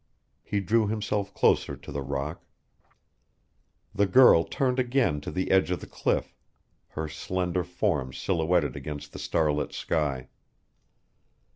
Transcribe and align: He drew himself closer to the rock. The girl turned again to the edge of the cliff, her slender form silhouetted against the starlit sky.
He 0.43 0.61
drew 0.61 0.87
himself 0.87 1.31
closer 1.31 1.75
to 1.75 1.91
the 1.91 2.01
rock. 2.01 2.43
The 3.93 4.07
girl 4.07 4.43
turned 4.43 4.79
again 4.79 5.21
to 5.21 5.29
the 5.29 5.51
edge 5.51 5.69
of 5.69 5.79
the 5.79 5.85
cliff, 5.85 6.35
her 6.87 7.07
slender 7.07 7.63
form 7.63 8.11
silhouetted 8.11 8.75
against 8.75 9.13
the 9.13 9.19
starlit 9.19 9.73
sky. 9.73 10.29